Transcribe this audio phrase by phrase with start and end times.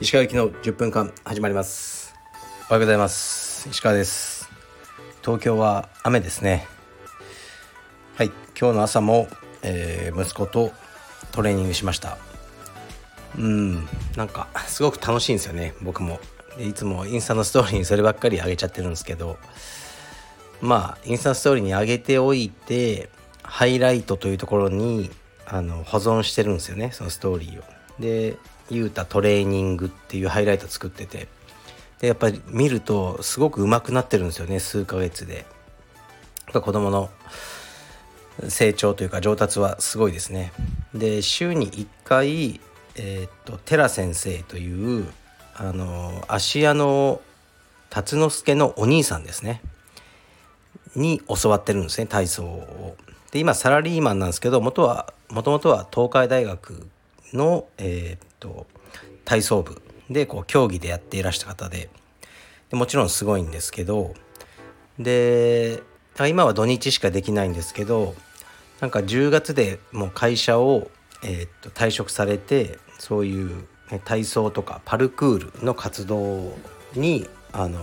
[0.00, 2.12] 石川行きの10分間始まります。
[2.68, 3.68] おはようございます。
[3.68, 4.50] 石川です。
[5.20, 6.66] 東京は雨ですね。
[8.16, 8.32] はい。
[8.60, 9.28] 今日の朝も、
[9.62, 10.72] えー、息子と
[11.30, 12.18] トレーニングしました。
[13.38, 13.86] うん。
[14.16, 15.74] なんかすごく楽しいんですよね。
[15.82, 16.18] 僕も。
[16.58, 19.36] いつもインスタのストーリーにそればっかり上げちゃってるんですけど。
[20.60, 23.08] まあインスタのストーリーに上げておいて
[23.42, 25.10] ハイライトというところに
[25.46, 27.64] あの保存してるんですよねそのストーリーを。
[27.98, 28.36] で
[28.70, 31.28] ゆうたトレーニングっていうハイライト作ってて
[32.00, 35.44] でやっぱり見るとすごく上手くなってるんですよね数ヶ月で。
[36.52, 37.10] 子供の
[38.48, 40.52] 成長というか上達はすごいですね。
[40.94, 42.60] で週に1回、
[42.96, 45.06] えー、っとテラ先生という
[45.54, 47.20] あの芦屋の
[47.90, 49.60] 辰之助のお兄さんですね
[50.96, 52.96] に教わってるんですね体操を。
[53.32, 56.86] で今サラリーマンなんですけど元はもともとは東海大学
[57.32, 58.66] の、えー、っと
[59.24, 61.88] 体操部でこう競技でやっていらした方で
[62.70, 64.14] でもちろんすごいんですけど
[64.98, 65.82] で
[66.28, 68.14] 今は土日しかできないんですけど
[68.80, 70.90] なんか10月でもう会社を、
[71.24, 73.64] えー、っと退職されてそういう、
[74.04, 76.56] 体操とかパルクールの活動
[76.94, 77.80] にあの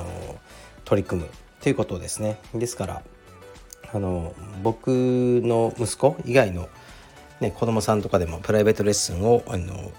[0.85, 1.29] 取り組む
[1.61, 2.39] ということですね。
[2.53, 3.03] ですから
[3.93, 4.87] あの僕
[5.43, 6.69] の息子以外の、
[7.39, 9.91] ね、子供さんとかでもプライベートレッスンをあの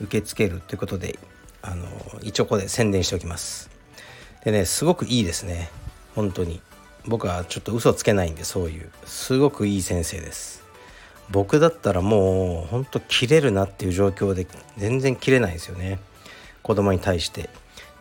[0.00, 1.18] 受け付けるということで
[1.62, 1.86] あの
[2.22, 3.70] 一応ここで宣伝しておきます。
[4.44, 5.70] でねすごくいいですね。
[6.14, 6.60] 本当に。
[7.06, 8.90] 僕はちょっと嘘つけないんでそういう。
[9.04, 10.64] すごくいい先生です。
[11.30, 15.98] 僕だったらもうほんと切れるなっていう状況で全然切れないですよね。
[16.62, 17.50] 子供に対して。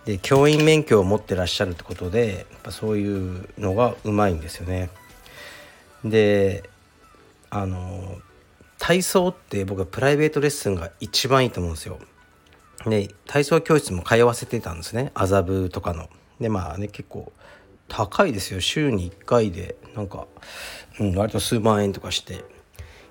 [0.06, 4.90] で教員免許を持ってらっしゃるってことでやっぱそういうのがうまいんですよね。
[6.04, 6.70] で
[7.50, 8.18] あの
[8.80, 12.00] 体操って僕はプライベートレッスンが一番いいと思うんですよ。
[12.86, 15.12] で体操教室も通わせてたんですね。
[15.14, 16.10] 麻布とかの。
[16.42, 17.32] でまあね結構
[17.88, 18.60] 高いですよ。
[18.60, 20.28] 週に1回でなんか、
[21.00, 22.44] うん、割と数万円とかして。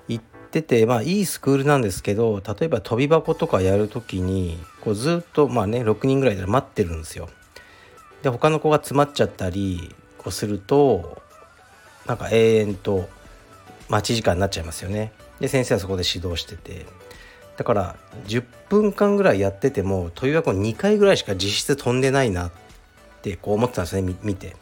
[0.09, 7.31] 行っててまあいいスクールなんですけど例えば跳び箱とかやる時にこうずっとまあね6人ぐらいで待ってるんですよ。
[8.23, 11.22] で他の子が詰まっちゃったりこうすると
[12.07, 13.09] なんか永遠と
[13.89, 15.13] 待ち時間になっちゃいますよね。
[15.41, 16.87] で先生はそこで指導してて
[17.57, 17.97] だから
[18.27, 22.53] 10分間ぐらいやってても跳び箱2回ぐらいしか実質飛んでないなっ
[23.23, 24.57] てこう思ってたんですね見て。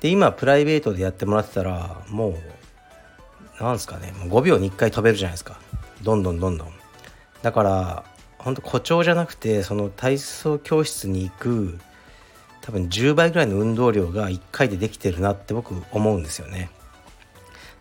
[0.00, 2.38] で今プライベートでやってもらってたらも
[3.60, 5.60] うなんですかねもう5秒に1回飛べるじゃないですか
[6.02, 6.72] どんどんどんどん
[7.42, 8.04] だから
[8.38, 11.78] 本当誇張じゃなくてその体操教室に行く
[12.60, 16.70] 多分10倍ぐらいの運動量が1回でできてるなって僕思うんですよね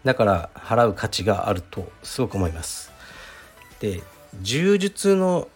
[0.04, 2.92] だから払う価値があるとすごく思います
[3.80, 4.02] で
[4.42, 5.48] 柔術の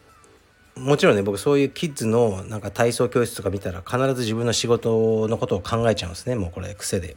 [0.76, 7.16] もちろんね僕そういうキッズのなんか体操教室とか見たら必ず自分の仕事のことを考えちゃうんですねもうこれ癖で。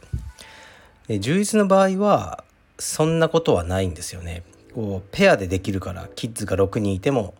[1.07, 2.43] で充実の場合は
[2.77, 4.43] そんなことはないんですよね。
[4.75, 7.33] こうペアでできるからキッズが6人いても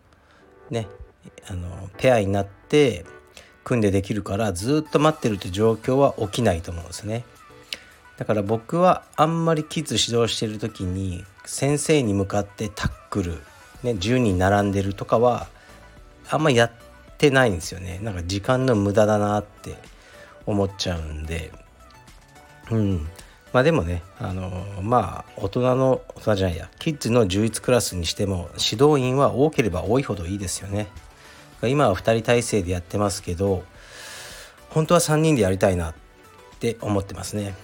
[0.72, 0.88] ね
[1.48, 3.06] あのペアになって
[3.68, 7.26] 組んでできるからずっと待ってるって状況は起きないと思うんですね。
[8.16, 13.34] だから僕はあんまりキッズ指導してる時に先生に向かってタックル、
[13.84, 15.48] ね、10人並んでるとかは
[16.30, 16.72] あんまやっ
[17.18, 18.00] てないんですよね。
[18.02, 19.76] なんか時間の無駄だなって
[20.46, 21.52] 思っちゃうんで。
[22.72, 23.10] うん。
[23.52, 30.88] まあでもねあのまあ大人の大人じゃないやキッズの充実クラスにしても指導員は多ければ多いほどいいですよね。
[31.64, 33.64] 今は2人体制でやってますけど
[34.70, 35.94] 本当は3人でやりたいなっ
[36.60, 37.56] て思ってますね。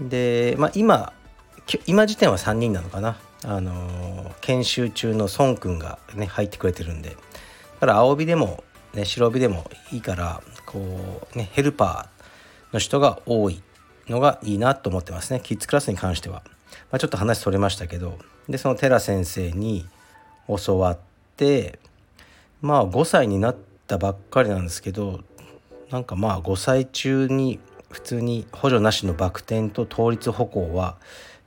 [0.00, 1.12] でまあ今
[1.86, 3.18] 今時点は3人なのかな。
[3.44, 7.10] あの研修中の孫くんがね入ってくれてるんで。
[7.10, 7.16] だ
[7.80, 8.62] から青帯でも、
[8.94, 10.78] ね、白帯でもいいからこ
[11.34, 13.60] う、ね、ヘルパーの人が多い
[14.08, 15.40] のがいいなと思ってますね。
[15.42, 16.42] キッズクラスに関しては、
[16.90, 18.18] まあ、ちょっと話それましたけど。
[18.48, 19.86] でその寺先生に
[20.66, 20.98] 教わっ
[21.36, 21.78] て
[22.62, 23.56] まあ5歳になっ
[23.86, 25.20] たばっかりなんですけど
[25.90, 27.58] なんかまあ5歳中に
[27.90, 30.96] 普通に補助なしのバク転と倒立歩行は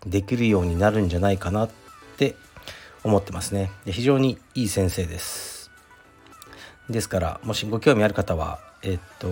[0.05, 1.69] できるようになるんじゃないかなっ
[2.17, 2.35] て
[3.03, 3.71] 思ってますね。
[3.85, 5.71] で非常にいい先生です。
[6.89, 9.29] ですからもしご興味ある方はえっと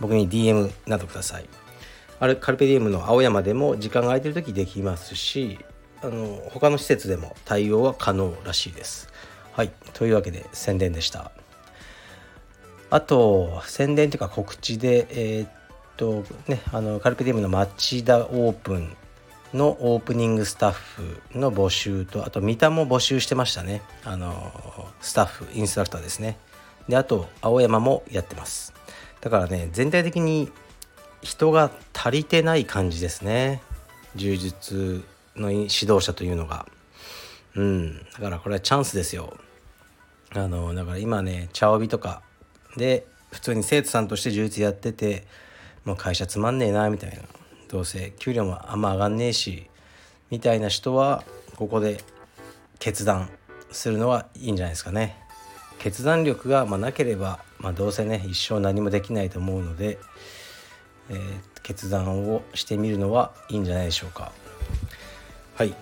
[0.00, 1.48] 僕に DM などください。
[2.18, 5.58] あれカルペディウムの青山でも時間が空いてる時できますし
[6.02, 9.08] あの他の施設でも対応は可能らしいです。
[9.60, 9.72] はい。
[9.92, 11.32] というわけで宣伝でした。
[12.88, 15.50] あと宣伝というか告知でえー、っ
[15.98, 18.96] とねあのカルペディウムの町田オープン
[19.52, 23.82] のオープニングスタッフの募集とあと三田も募集してましたね。
[24.02, 24.50] あの
[25.02, 26.38] スタッフインストラクターですね。
[26.88, 28.72] であと青山もやってます。
[29.20, 30.50] だからね全体的に
[31.20, 33.60] 人が足りてない感じですね。
[34.16, 35.04] 柔術
[35.36, 36.64] の指導者というのが。
[37.56, 37.98] うん。
[37.98, 39.36] だからこれはチャンスですよ。
[40.34, 42.22] あのだから今ね茶帯とか
[42.76, 45.26] で普通に生徒さんとして充実やってて
[45.84, 47.22] もう会社つまんねえなみたいな。
[47.68, 49.70] どうせ給料もあんま上がんねえし
[50.28, 51.22] みたいな人は
[51.54, 52.02] ここで
[52.80, 53.30] 決断
[53.70, 55.16] するのはいいんじゃないですかね。
[55.78, 59.98] 決断力がまなければ、まあ、どうせね一生何もできないと思うので、
[61.10, 64.32] えー、決断をしてみるのはいいんじゃないでしょうか。
[65.54, 65.74] はい。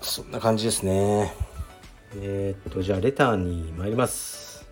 [0.00, 1.32] そんな感じですね。
[2.14, 4.66] えー、っとじゃあレターに参ります。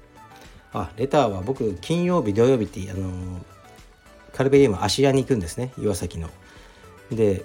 [0.72, 3.44] あレターは僕金曜日土曜日ってあの
[4.32, 5.72] カルベディウム芦屋に行くんですね。
[5.78, 6.30] 岩崎の。
[7.10, 7.44] で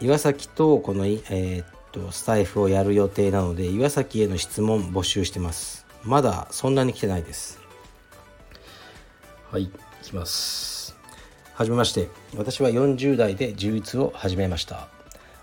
[0.00, 5.86] 岩崎とこの、えー、っとスタイフをやる予定なので岩崎への質問募集してます。
[6.04, 7.60] まだそんなに来てないです。
[9.50, 9.70] はいい
[10.02, 10.96] きます。
[11.54, 12.08] はじめまして。
[12.36, 14.88] 私は40代で充実を始めました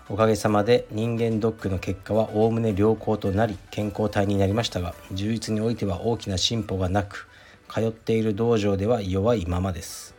[0.08, 7.28] おかげさまで人間ドックの結果はおおむね良好となり健康体になりましたが充実においては大きな進歩がなく
[7.68, 10.14] 通っている道場では弱いままです。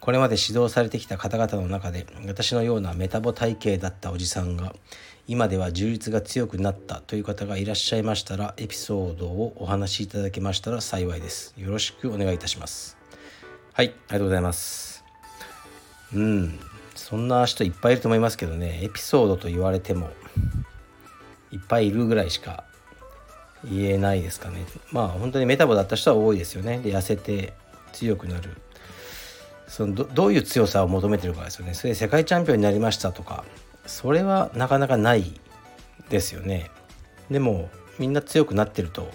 [0.00, 4.74] これまで指導されてきた方々の中で私のようなメタボ体型だったおじさんが
[5.26, 11.54] 今では充実が強くなったという方がいらっしゃいましたらエピソードをお話しいただけましたら幸いです。
[11.56, 12.96] よろしくお願いいたします。
[13.72, 15.04] はいありがとうございます。
[16.14, 16.58] うん。
[16.98, 18.80] そんな人いっぱいいると思いますけどね。
[18.82, 20.10] エピソードと言われても
[21.50, 22.64] いっぱいいるぐらいしか
[23.64, 24.66] 言えないですかね。
[24.90, 26.78] まあ本当にメタボだった人は多いですよね。
[26.80, 27.54] で痩せて
[27.92, 28.50] 強くなる。
[29.68, 31.74] そのどういう強さを求めてるかですよね。
[31.74, 33.44] それで世界チャンピオンになりましたとか
[33.86, 35.40] それはなかなかない
[36.10, 36.70] ですよね。
[37.30, 39.08] でもみんな強くなってると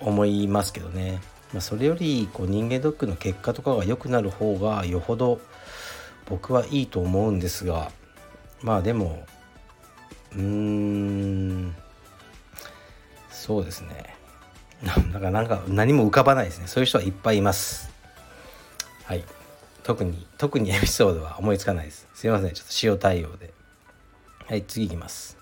[0.00, 1.20] 思いますけどね、
[1.52, 5.40] まあ、それよりこう人間ドックの結果とかが良くなる方がよほど
[6.26, 7.90] 僕はいいと思うんですが
[8.62, 9.24] まあでも
[10.34, 11.74] うーん
[13.30, 14.16] そうですね。
[14.82, 16.66] なんかなんか何も浮かばないですね。
[16.66, 17.90] そういう人はいっぱいいます。
[19.04, 19.24] はい。
[19.84, 22.08] 特に特にエピソードは思いつかないです。
[22.12, 22.52] すいません。
[22.52, 23.54] ちょっと塩対応で。
[24.46, 25.38] はい次いきます。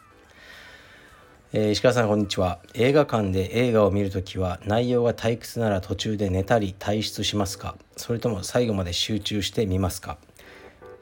[1.55, 2.59] えー、石川さんこんにちは。
[2.75, 7.77] 映画館で映画を見るときは内容が退屈なら途中で寝たり退出しますか？
[7.97, 10.19] それとも最後まで集中して見ますか？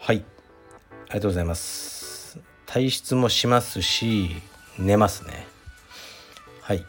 [0.04, 0.16] はい。
[0.16, 2.40] ありがとうございます。
[2.66, 4.31] 退出もしますし
[4.76, 5.46] 寝ますね。
[6.60, 6.84] はい。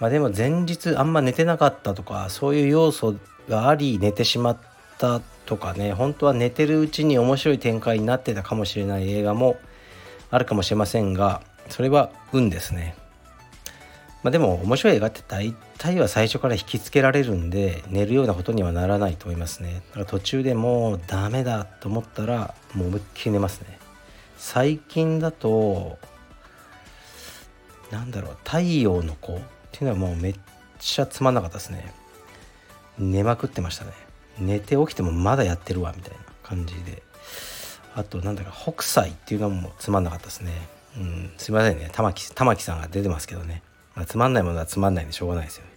[0.00, 3.14] まあでも前日あんま寝てなかったとかそういう要素
[3.48, 4.58] があり寝てしまっ
[4.98, 9.56] たとかね本当は寝てるうちに面白い展開になってたかもしれない映画も
[10.32, 12.96] あるかもしれませんがそれは運ですね。
[14.22, 19.82] まあ、でも面白い映画って大体は最初から引きつけられるんで寝るようなことにはならないと思いますね。
[19.90, 23.78] だから途中でもうダメだと思ったらもう思いっきり寝ますね。
[24.36, 25.98] 最近だと
[27.90, 29.40] なんだろう太陽の子っ
[29.72, 30.34] ていうのはもうめっ
[30.78, 31.92] ちゃつまんなかったですね。
[32.98, 33.92] 寝まくってましたね。
[34.38, 37.02] 寝て起きてもまだやってるわみたいな感じで。
[37.94, 40.52] あとなんだか北斎っていうのもつまんなかったですね。
[40.96, 41.90] うんすいませんね。
[41.92, 43.62] 玉木玉木さんが出てますけどね、
[44.06, 45.70] つまんないものはつまんないでしょうがないですよね。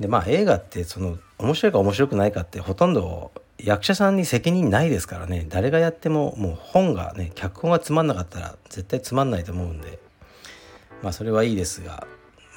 [0.00, 5.46] でまあ映画ってその面白いか面白くないかってほとんど役者さんに責任ないですからね。
[5.48, 9.98] 誰がやってももう本がね脚本がつまんなかったら絶対つまんないと思うんで。
[11.02, 12.06] まあそれはいいですが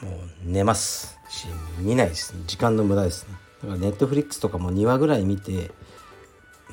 [0.02, 1.48] もう寝ますし
[1.80, 3.36] 見ないですね時間の無駄ですね。
[3.62, 5.72] だからネットフリックスとかも2話ぐらい見て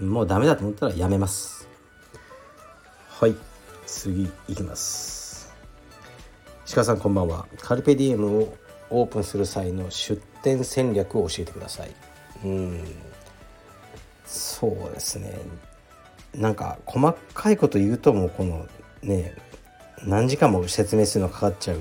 [0.01, 1.69] もうダメだと思ったらやめます。
[3.09, 3.35] はい。
[3.87, 5.26] 次いきます。
[6.75, 7.47] 鹿さんこんばんは。
[7.61, 8.57] カルペディエムを
[8.91, 11.91] オープンする際の出店戦略を教えてください。
[12.45, 12.85] うん。
[14.27, 15.39] そうですね。
[16.35, 18.67] なんか細かいこと言うともうこの
[19.03, 19.35] ね
[20.05, 21.79] 何時間も説明するのかかっちゃう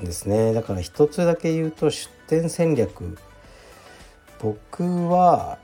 [0.00, 0.54] んですね。
[0.54, 3.18] だから一つだけ言うと出店戦略。
[4.40, 5.58] 僕は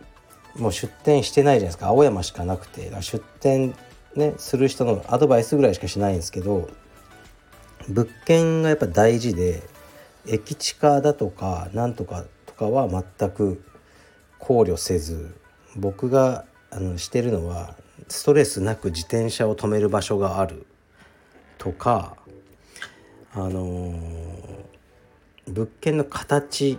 [0.57, 1.87] もう出店してないじゃないですか。
[1.87, 2.93] 青山しかなくて。
[3.00, 3.75] 出店
[4.14, 6.69] ねする人のアドバイスぐらいしかしないんですけど
[7.89, 9.62] 物件がやっぱ大事で
[10.27, 13.62] 駅地下だとかなんとかとかは全く
[14.39, 15.35] 考慮せず
[15.77, 17.77] 僕があのしてるのは
[18.09, 20.67] ストレスなく自転車を止める場所がある
[21.59, 22.17] とか
[23.35, 23.95] あの、
[25.47, 26.79] 物件の形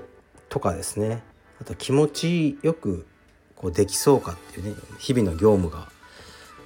[0.50, 1.24] とかですね
[1.60, 3.07] あと気持ちよく
[3.55, 5.89] こうできそうかっていうね日々の業務が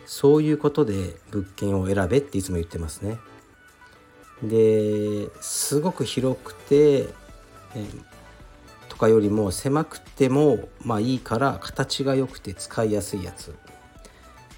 [0.05, 3.17] そういうことで物件を選べっていつも言ってますね。
[4.43, 7.07] ですごく広くて、
[7.75, 7.85] え
[8.89, 13.55] とかよりも狭くてもまあいいから形が良くて使いやすいやつ。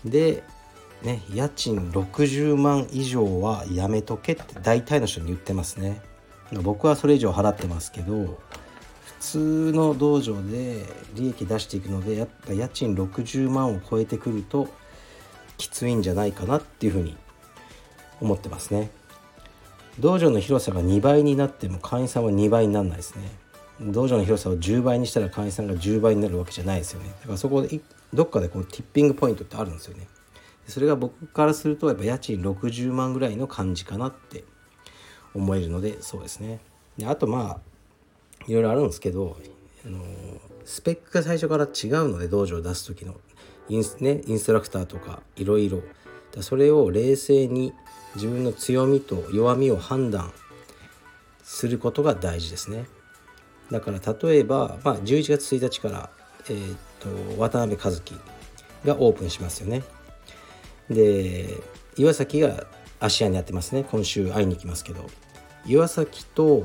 [0.06, 0.44] で
[1.04, 6.02] ね家賃60万以上はやめとけって大体の人に言ってますね。
[6.54, 8.40] 僕はそれ以上払ってますけど
[9.06, 14.70] 普通の道場で利益出していくのでやっぱ家賃60万を超えてくると
[15.58, 17.18] きついんじゃないかなっていうふうに
[18.22, 18.90] 思ってますね。
[20.00, 23.30] 道場の広さが2倍になっても会員さんは2倍にならないですね。
[23.82, 27.10] 道場の広さを10倍にしたら会員さんが10倍になるわけじゃないですよね。
[27.22, 27.80] だからそこで
[28.14, 30.08] どっかでこのティッピングポイントってあるんですよね。
[30.68, 34.44] それが僕からするとやっぱ家賃60万ぐらいの感じかなって
[35.34, 36.60] 思えるのでそうですね。
[36.98, 37.62] であとまあ
[38.48, 39.38] いろいろあるんですけど
[39.86, 40.02] あの
[40.66, 43.16] スペックが最初から違うので道場を出す時の。
[43.72, 45.84] インス,、ね、インストラクターとかいろいろ。
[46.42, 47.74] それを冷静に
[48.16, 50.32] 自分の強みと弱みを判断
[51.44, 52.86] することが大事ですね。
[53.72, 56.10] だから例えば、まあ、11月1日から、
[56.50, 58.16] えーと、渡辺和樹
[58.86, 59.84] がオープンしますよね。
[60.90, 61.58] で
[61.98, 62.66] 岩崎が
[63.00, 63.86] 芦屋にやってますね。
[63.90, 65.10] 今週会いに行きますけど。
[65.66, 66.64] 岩崎と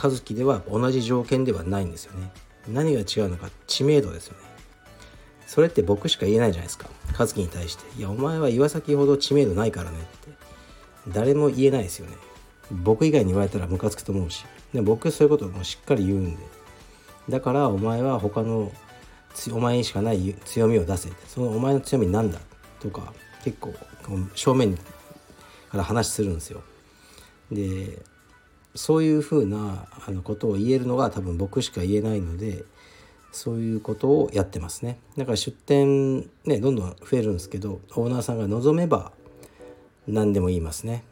[0.00, 2.30] 和樹では同じ条件ではないんですよね。
[2.68, 4.40] 何が違うのか知名度ですよね。
[5.46, 6.88] それって僕しか言えないじゃないですか。
[7.18, 10.31] 和樹に対して「いやお前は岩崎ほど知名度ないからね」って。
[11.08, 12.16] 誰も言えないですよね。
[12.70, 14.44] 僕以外に言われたらムカつくと思うし。
[14.72, 16.42] で僕そういうこともしっかり言うんで。
[17.28, 18.72] だからお前は他の
[19.52, 21.10] お前にしかない強みを出せ。
[21.26, 22.40] そのお前の強みなんだ。
[22.80, 23.12] とか
[23.44, 23.72] 結構
[24.34, 24.82] 正面か
[25.74, 26.62] ら話するんですよ。
[27.50, 27.98] で
[28.74, 32.64] そういうふうなあのことを言えるのが多分僕しか言えないので
[33.30, 34.98] そういうことをやってますね。
[35.16, 39.12] だから出店ねどんどん増えるんですけどオーナーさんが望めば
[40.06, 41.04] 何でも言いますね。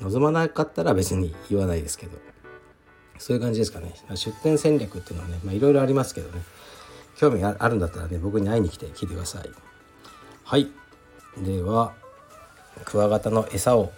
[0.00, 2.18] 望まなかったら別に言わないですけど。
[3.18, 3.94] そういう感じですかね。
[4.14, 6.42] 出店戦略っていうのはねいろいろありますけどね。
[7.16, 9.50] 興味があるんだったらね僕に会いに来て聞いてください。
[10.44, 10.68] はい。
[11.38, 11.92] では
[12.84, 13.92] クワガタの餌を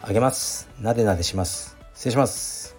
[0.00, 0.68] あげます。
[0.80, 1.76] なでなでします。
[1.94, 2.76] 失礼します。